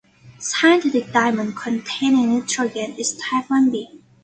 Synthetic 0.39 1.11
diamond 1.13 1.55
containing 1.55 2.33
nitrogen 2.33 2.95
is 2.97 3.15
Type 3.17 3.45
Oneb. 3.49 4.01